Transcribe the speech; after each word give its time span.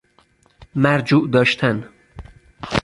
مرجوع 0.75 1.27
داشتن 1.29 1.89